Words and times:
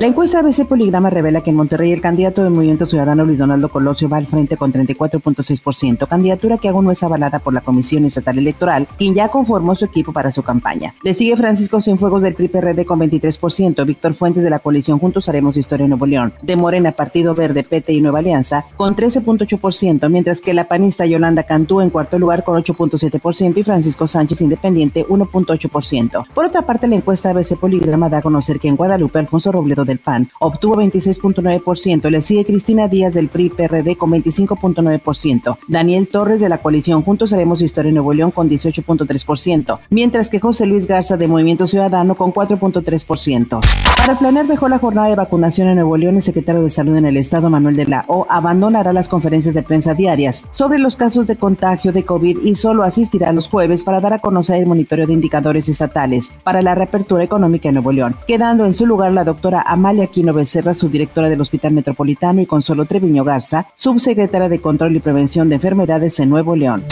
La 0.00 0.08
encuesta 0.08 0.40
ABC 0.40 0.66
Poligrama 0.66 1.08
revela 1.08 1.40
que 1.40 1.50
en 1.50 1.56
Monterrey 1.56 1.92
el 1.92 2.00
candidato 2.00 2.42
del 2.42 2.52
Movimiento 2.52 2.84
Ciudadano 2.84 3.24
Luis 3.24 3.38
Donaldo 3.38 3.68
Colosio 3.68 4.08
va 4.08 4.16
al 4.16 4.26
frente 4.26 4.56
con 4.56 4.72
34.6%, 4.72 6.08
candidatura 6.08 6.58
que 6.58 6.68
aún 6.68 6.86
no 6.86 6.90
es 6.90 7.04
avalada 7.04 7.38
por 7.38 7.54
la 7.54 7.60
Comisión 7.60 8.04
Estatal 8.04 8.36
Electoral, 8.36 8.88
quien 8.98 9.14
ya 9.14 9.28
conformó 9.28 9.76
su 9.76 9.84
equipo 9.84 10.12
para 10.12 10.32
su 10.32 10.42
campaña. 10.42 10.94
Le 11.04 11.14
sigue 11.14 11.36
Francisco 11.36 11.80
Cienfuegos 11.80 12.24
del 12.24 12.34
PRI-PRD 12.34 12.84
con 12.84 12.98
23%, 12.98 13.86
Víctor 13.86 14.14
Fuentes 14.14 14.42
de 14.42 14.50
la 14.50 14.58
coalición 14.58 14.98
Juntos 14.98 15.28
Haremos 15.28 15.56
Historia 15.56 15.84
en 15.84 15.90
Nuevo 15.90 16.06
León, 16.06 16.32
de 16.42 16.56
Morena 16.56 16.90
Partido 16.90 17.36
Verde, 17.36 17.62
PT 17.62 17.92
y 17.92 18.00
Nueva 18.00 18.18
Alianza 18.18 18.66
con 18.76 18.96
13.8%, 18.96 20.10
mientras 20.10 20.40
que 20.40 20.54
la 20.54 20.64
panista 20.64 21.06
Yolanda 21.06 21.44
Cantú 21.44 21.80
en 21.80 21.90
cuarto 21.90 22.18
lugar 22.18 22.42
con 22.42 22.60
8.7% 22.60 23.58
y 23.58 23.62
Francisco 23.62 24.08
Sánchez 24.08 24.40
Independiente 24.40 25.06
1.8%. 25.06 26.26
Por 26.34 26.46
otra 26.46 26.62
parte, 26.62 26.88
la 26.88 26.96
encuesta 26.96 27.30
ABC 27.30 27.56
Poligrama 27.56 28.08
da 28.08 28.18
a 28.18 28.22
conocer 28.22 28.58
que 28.58 28.66
en 28.66 28.74
Guadalupe 28.74 29.20
Alfonso 29.20 29.52
Robledo 29.52 29.83
del 29.84 29.98
PAN 29.98 30.28
obtuvo 30.40 30.76
26.9%. 30.76 32.10
Le 32.10 32.20
sigue 32.20 32.44
Cristina 32.44 32.88
Díaz 32.88 33.14
del 33.14 33.28
PRI 33.28 33.50
PRD 33.50 33.96
con 33.96 34.10
25.9%. 34.10 35.58
Daniel 35.68 36.08
Torres 36.08 36.40
de 36.40 36.48
la 36.48 36.58
coalición 36.58 37.02
Juntos 37.02 37.32
Haremos 37.32 37.62
Historia 37.62 37.88
en 37.88 37.96
Nuevo 37.96 38.12
León 38.12 38.30
con 38.30 38.48
18.3%. 38.48 39.78
Mientras 39.90 40.28
que 40.28 40.40
José 40.40 40.66
Luis 40.66 40.86
Garza 40.86 41.16
de 41.16 41.28
Movimiento 41.28 41.66
Ciudadano 41.66 42.14
con 42.14 42.32
4.3%. 42.32 43.60
Para 43.96 44.18
planear 44.18 44.46
mejor 44.46 44.70
la 44.70 44.78
jornada 44.78 45.08
de 45.08 45.14
vacunación 45.14 45.68
en 45.68 45.76
Nuevo 45.76 45.96
León, 45.96 46.16
el 46.16 46.22
secretario 46.22 46.62
de 46.62 46.68
Salud 46.68 46.96
en 46.96 47.06
el 47.06 47.16
Estado, 47.16 47.48
Manuel 47.48 47.76
de 47.76 47.86
la 47.86 48.04
O, 48.08 48.26
abandonará 48.28 48.92
las 48.92 49.08
conferencias 49.08 49.54
de 49.54 49.62
prensa 49.62 49.94
diarias 49.94 50.44
sobre 50.50 50.78
los 50.78 50.96
casos 50.96 51.26
de 51.26 51.36
contagio 51.36 51.90
de 51.90 52.04
COVID 52.04 52.38
y 52.42 52.54
solo 52.54 52.82
asistirá 52.82 53.32
los 53.32 53.48
jueves 53.48 53.82
para 53.82 54.00
dar 54.00 54.12
a 54.12 54.18
conocer 54.18 54.56
el 54.56 54.66
monitoreo 54.66 55.06
de 55.06 55.14
indicadores 55.14 55.68
estatales 55.68 56.30
para 56.42 56.60
la 56.60 56.74
reapertura 56.74 57.24
económica 57.24 57.68
en 57.68 57.74
Nuevo 57.74 57.92
León, 57.92 58.14
quedando 58.26 58.66
en 58.66 58.74
su 58.74 58.84
lugar 58.84 59.12
la 59.12 59.24
doctora 59.24 59.62
Amalia 59.74 60.06
Quino 60.06 60.32
Becerra, 60.32 60.72
subdirectora 60.72 61.28
del 61.28 61.40
Hospital 61.40 61.72
Metropolitano, 61.72 62.40
y 62.40 62.46
Consuelo 62.46 62.84
Treviño 62.84 63.24
Garza, 63.24 63.66
subsecretaria 63.74 64.48
de 64.48 64.60
Control 64.60 64.94
y 64.94 65.00
Prevención 65.00 65.48
de 65.48 65.56
Enfermedades 65.56 66.20
en 66.20 66.30
Nuevo 66.30 66.54
León. 66.54 66.84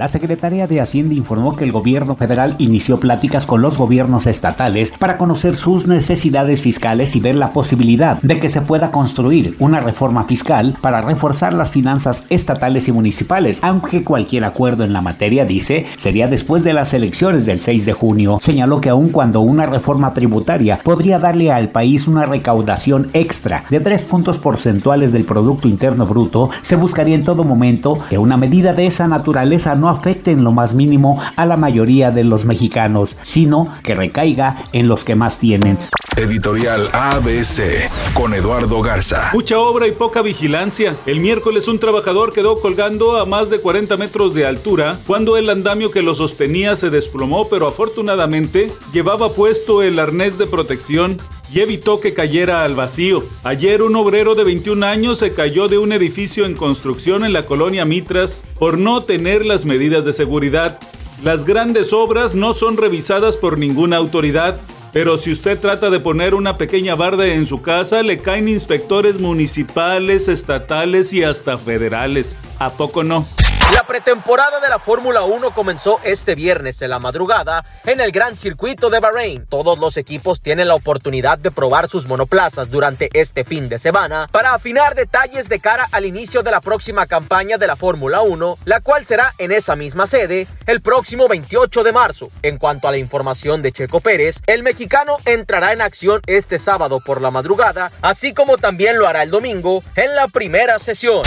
La 0.00 0.08
Secretaría 0.08 0.66
de 0.66 0.80
Hacienda 0.80 1.12
informó 1.12 1.54
que 1.54 1.64
el 1.64 1.72
gobierno 1.72 2.14
federal 2.14 2.54
inició 2.56 2.98
pláticas 2.98 3.44
con 3.44 3.60
los 3.60 3.76
gobiernos 3.76 4.26
estatales 4.26 4.94
para 4.98 5.18
conocer 5.18 5.56
sus 5.56 5.86
necesidades 5.86 6.62
fiscales 6.62 7.14
y 7.16 7.20
ver 7.20 7.34
la 7.34 7.50
posibilidad 7.50 8.16
de 8.22 8.40
que 8.40 8.48
se 8.48 8.62
pueda 8.62 8.92
construir 8.92 9.56
una 9.58 9.80
reforma 9.80 10.24
fiscal 10.24 10.74
para 10.80 11.02
reforzar 11.02 11.52
las 11.52 11.68
finanzas 11.70 12.22
estatales 12.30 12.88
y 12.88 12.92
municipales, 12.92 13.58
aunque 13.60 14.02
cualquier 14.02 14.44
acuerdo 14.44 14.84
en 14.84 14.94
la 14.94 15.02
materia, 15.02 15.44
dice, 15.44 15.84
sería 15.98 16.28
después 16.28 16.64
de 16.64 16.72
las 16.72 16.94
elecciones 16.94 17.44
del 17.44 17.60
6 17.60 17.84
de 17.84 17.92
junio. 17.92 18.38
Señaló 18.40 18.80
que 18.80 18.88
aun 18.88 19.10
cuando 19.10 19.42
una 19.42 19.66
reforma 19.66 20.14
tributaria 20.14 20.80
podría 20.82 21.18
darle 21.18 21.52
al 21.52 21.68
país 21.68 22.08
una 22.08 22.24
recaudación 22.24 23.10
extra 23.12 23.64
de 23.68 23.80
tres 23.80 24.00
puntos 24.00 24.38
porcentuales 24.38 25.12
del 25.12 25.26
Producto 25.26 25.68
Interno 25.68 26.06
Bruto, 26.06 26.48
se 26.62 26.76
buscaría 26.76 27.16
en 27.16 27.24
todo 27.24 27.44
momento 27.44 27.98
que 28.08 28.16
una 28.16 28.38
medida 28.38 28.72
de 28.72 28.86
esa 28.86 29.06
naturaleza 29.06 29.74
no 29.74 29.89
afecte 29.90 30.30
en 30.30 30.44
lo 30.44 30.52
más 30.52 30.74
mínimo 30.74 31.20
a 31.36 31.46
la 31.46 31.56
mayoría 31.56 32.10
de 32.10 32.24
los 32.24 32.44
mexicanos, 32.44 33.16
sino 33.22 33.68
que 33.82 33.94
recaiga 33.94 34.64
en 34.72 34.88
los 34.88 35.04
que 35.04 35.14
más 35.14 35.38
tienen. 35.38 35.76
Editorial 36.16 36.88
ABC 36.92 37.88
con 38.14 38.34
Eduardo 38.34 38.82
Garza. 38.82 39.30
Mucha 39.32 39.58
obra 39.58 39.86
y 39.86 39.92
poca 39.92 40.22
vigilancia. 40.22 40.96
El 41.06 41.20
miércoles 41.20 41.68
un 41.68 41.78
trabajador 41.78 42.32
quedó 42.32 42.60
colgando 42.60 43.18
a 43.18 43.24
más 43.24 43.48
de 43.48 43.60
40 43.60 43.96
metros 43.96 44.34
de 44.34 44.44
altura 44.44 44.98
cuando 45.06 45.36
el 45.36 45.48
andamio 45.48 45.90
que 45.90 46.02
lo 46.02 46.14
sostenía 46.14 46.76
se 46.76 46.90
desplomó, 46.90 47.48
pero 47.48 47.68
afortunadamente 47.68 48.72
llevaba 48.92 49.32
puesto 49.32 49.82
el 49.82 49.98
arnés 49.98 50.36
de 50.36 50.46
protección 50.46 51.18
y 51.52 51.60
evitó 51.60 52.00
que 52.00 52.14
cayera 52.14 52.64
al 52.64 52.74
vacío. 52.74 53.24
Ayer 53.42 53.82
un 53.82 53.96
obrero 53.96 54.34
de 54.34 54.44
21 54.44 54.86
años 54.86 55.18
se 55.18 55.32
cayó 55.32 55.68
de 55.68 55.78
un 55.78 55.92
edificio 55.92 56.46
en 56.46 56.54
construcción 56.54 57.24
en 57.24 57.32
la 57.32 57.44
colonia 57.44 57.84
Mitras 57.84 58.42
por 58.58 58.78
no 58.78 59.02
tener 59.02 59.44
las 59.44 59.64
medidas 59.64 60.04
de 60.04 60.12
seguridad. 60.12 60.78
Las 61.24 61.44
grandes 61.44 61.92
obras 61.92 62.34
no 62.34 62.54
son 62.54 62.76
revisadas 62.76 63.36
por 63.36 63.58
ninguna 63.58 63.96
autoridad, 63.96 64.60
pero 64.92 65.18
si 65.18 65.32
usted 65.32 65.58
trata 65.58 65.90
de 65.90 66.00
poner 66.00 66.34
una 66.34 66.56
pequeña 66.56 66.94
barda 66.94 67.26
en 67.26 67.46
su 67.46 67.62
casa, 67.62 68.02
le 68.02 68.18
caen 68.18 68.48
inspectores 68.48 69.20
municipales, 69.20 70.28
estatales 70.28 71.12
y 71.12 71.22
hasta 71.22 71.56
federales. 71.56 72.36
¿A 72.58 72.70
poco 72.70 73.04
no? 73.04 73.26
La 73.74 73.84
pretemporada 73.86 74.58
de 74.58 74.68
la 74.68 74.78
Fórmula 74.78 75.22
1 75.22 75.52
comenzó 75.52 76.00
este 76.02 76.34
viernes 76.34 76.82
en 76.82 76.90
la 76.90 76.98
madrugada 76.98 77.64
en 77.84 78.00
el 78.00 78.10
Gran 78.10 78.36
Circuito 78.36 78.90
de 78.90 78.98
Bahrein. 78.98 79.46
Todos 79.46 79.78
los 79.78 79.96
equipos 79.96 80.40
tienen 80.40 80.68
la 80.68 80.74
oportunidad 80.74 81.38
de 81.38 81.50
probar 81.50 81.88
sus 81.88 82.08
monoplazas 82.08 82.70
durante 82.70 83.10
este 83.12 83.44
fin 83.44 83.68
de 83.68 83.78
semana 83.78 84.26
para 84.32 84.54
afinar 84.54 84.94
detalles 84.94 85.48
de 85.48 85.60
cara 85.60 85.86
al 85.92 86.04
inicio 86.04 86.42
de 86.42 86.50
la 86.50 86.60
próxima 86.60 87.06
campaña 87.06 87.58
de 87.58 87.66
la 87.68 87.76
Fórmula 87.76 88.22
1, 88.22 88.58
la 88.64 88.80
cual 88.80 89.06
será 89.06 89.34
en 89.38 89.52
esa 89.52 89.76
misma 89.76 90.06
sede 90.06 90.48
el 90.66 90.80
próximo 90.80 91.28
28 91.28 91.84
de 91.84 91.92
marzo. 91.92 92.28
En 92.42 92.58
cuanto 92.58 92.88
a 92.88 92.90
la 92.90 92.98
información 92.98 93.62
de 93.62 93.72
Checo 93.72 94.00
Pérez, 94.00 94.40
el 94.46 94.62
mexicano 94.62 95.16
entrará 95.26 95.72
en 95.72 95.80
acción 95.80 96.22
este 96.26 96.58
sábado 96.58 97.00
por 97.04 97.20
la 97.20 97.30
madrugada, 97.30 97.92
así 98.02 98.34
como 98.34 98.58
también 98.58 98.98
lo 98.98 99.06
hará 99.06 99.22
el 99.22 99.30
domingo 99.30 99.82
en 99.94 100.14
la 100.16 100.26
primera 100.26 100.78
sesión. 100.78 101.22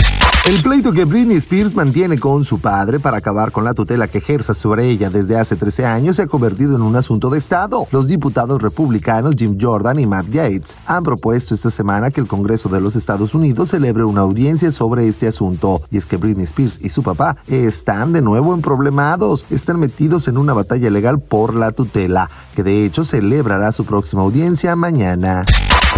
El 0.46 0.62
pleito 0.62 0.92
que 0.92 1.06
Britney 1.06 1.38
Spears 1.38 1.74
mantiene 1.74 2.18
con 2.18 2.33
su 2.42 2.58
padre 2.58 2.98
para 2.98 3.18
acabar 3.18 3.52
con 3.52 3.64
la 3.64 3.74
tutela 3.74 4.08
que 4.08 4.18
ejerza 4.18 4.54
sobre 4.54 4.88
ella 4.88 5.10
desde 5.10 5.38
hace 5.38 5.54
13 5.54 5.86
años 5.86 6.16
se 6.16 6.22
ha 6.22 6.26
convertido 6.26 6.74
en 6.74 6.82
un 6.82 6.96
asunto 6.96 7.30
de 7.30 7.38
Estado. 7.38 7.86
Los 7.92 8.08
diputados 8.08 8.60
republicanos 8.60 9.34
Jim 9.36 9.58
Jordan 9.60 10.00
y 10.00 10.06
Matt 10.06 10.30
Yates 10.30 10.76
han 10.86 11.04
propuesto 11.04 11.54
esta 11.54 11.70
semana 11.70 12.10
que 12.10 12.20
el 12.20 12.26
Congreso 12.26 12.68
de 12.68 12.80
los 12.80 12.96
Estados 12.96 13.34
Unidos 13.34 13.70
celebre 13.70 14.04
una 14.04 14.22
audiencia 14.22 14.72
sobre 14.72 15.06
este 15.06 15.28
asunto. 15.28 15.82
Y 15.90 15.98
es 15.98 16.06
que 16.06 16.16
Britney 16.16 16.44
Spears 16.44 16.80
y 16.82 16.88
su 16.88 17.02
papá 17.02 17.36
están 17.46 18.12
de 18.12 18.22
nuevo 18.22 18.54
en 18.54 18.62
problemados, 18.62 19.44
están 19.50 19.78
metidos 19.78 20.26
en 20.26 20.38
una 20.38 20.54
batalla 20.54 20.90
legal 20.90 21.20
por 21.20 21.54
la 21.54 21.72
tutela, 21.72 22.30
que 22.56 22.62
de 22.62 22.84
hecho 22.84 23.04
celebrará 23.04 23.70
su 23.70 23.84
próxima 23.84 24.22
audiencia 24.22 24.74
mañana. 24.74 25.44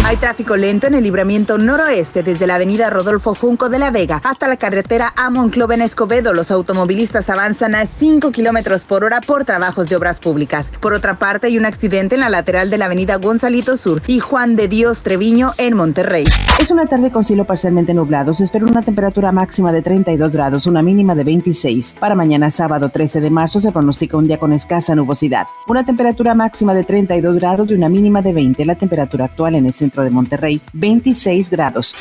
Hay 0.05 0.15
tráfico 0.17 0.55
lento 0.55 0.87
en 0.87 0.95
el 0.95 1.03
libramiento 1.03 1.57
noroeste 1.57 2.23
desde 2.23 2.47
la 2.47 2.55
avenida 2.55 2.89
Rodolfo 2.89 3.35
Junco 3.35 3.67
de 3.67 3.77
la 3.77 3.91
Vega 3.91 4.21
hasta 4.23 4.47
la 4.47 4.55
carretera 4.55 5.13
a 5.17 5.29
Monclova 5.29 5.73
en 5.73 5.81
Escobedo. 5.81 6.33
Los 6.33 6.49
automovilistas 6.49 7.29
avanzan 7.29 7.75
a 7.75 7.85
5 7.85 8.31
kilómetros 8.31 8.85
por 8.85 9.03
hora 9.03 9.19
por 9.19 9.43
trabajos 9.43 9.89
de 9.89 9.97
obras 9.97 10.19
públicas. 10.19 10.71
Por 10.79 10.93
otra 10.93 11.19
parte, 11.19 11.47
hay 11.47 11.57
un 11.57 11.65
accidente 11.65 12.15
en 12.15 12.21
la 12.21 12.29
lateral 12.29 12.69
de 12.69 12.77
la 12.77 12.85
avenida 12.85 13.17
Gonzalito 13.17 13.75
Sur 13.75 14.01
y 14.07 14.19
Juan 14.19 14.55
de 14.55 14.69
Dios 14.69 15.03
Treviño 15.03 15.53
en 15.57 15.75
Monterrey. 15.75 16.23
Es 16.59 16.71
una 16.71 16.85
tarde 16.85 17.11
con 17.11 17.25
cielo 17.25 17.43
parcialmente 17.45 17.93
nublado. 17.93 18.33
Se 18.33 18.45
espera 18.45 18.65
una 18.65 18.81
temperatura 18.81 19.31
máxima 19.31 19.71
de 19.71 19.81
32 19.81 20.31
grados, 20.31 20.67
una 20.67 20.81
mínima 20.81 21.15
de 21.15 21.23
26. 21.23 21.95
Para 21.99 22.15
mañana 22.15 22.49
sábado 22.49 22.89
13 22.89 23.19
de 23.19 23.29
marzo 23.29 23.59
se 23.59 23.71
pronostica 23.71 24.17
un 24.17 24.25
día 24.25 24.37
con 24.37 24.53
escasa 24.53 24.95
nubosidad. 24.95 25.47
Una 25.67 25.85
temperatura 25.85 26.33
máxima 26.33 26.73
de 26.73 26.83
32 26.83 27.35
grados 27.35 27.69
y 27.69 27.73
una 27.73 27.89
mínima 27.89 28.21
de 28.21 28.33
20. 28.33 28.65
La 28.65 28.75
temperatura 28.75 29.25
actual 29.25 29.55
en 29.55 29.65
el 29.65 29.73
centro 29.87 30.03
de 30.03 30.09
Monterrey, 30.09 30.61
26 30.73 31.49
grados. 31.49 31.95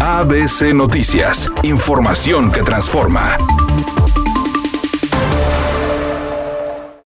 ABC 0.00 0.74
Noticias, 0.74 1.48
información 1.62 2.50
que 2.50 2.62
transforma. 2.62 3.38